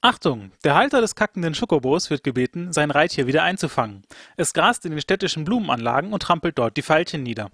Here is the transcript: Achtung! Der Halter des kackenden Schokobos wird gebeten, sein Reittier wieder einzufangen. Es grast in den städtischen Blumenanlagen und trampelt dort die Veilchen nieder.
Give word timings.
Achtung! 0.00 0.52
Der 0.62 0.76
Halter 0.76 1.00
des 1.00 1.16
kackenden 1.16 1.56
Schokobos 1.56 2.08
wird 2.08 2.22
gebeten, 2.22 2.72
sein 2.72 2.92
Reittier 2.92 3.26
wieder 3.26 3.42
einzufangen. 3.42 4.04
Es 4.36 4.54
grast 4.54 4.84
in 4.84 4.92
den 4.92 5.00
städtischen 5.00 5.44
Blumenanlagen 5.44 6.12
und 6.12 6.22
trampelt 6.22 6.56
dort 6.56 6.76
die 6.76 6.82
Veilchen 6.82 7.24
nieder. 7.24 7.50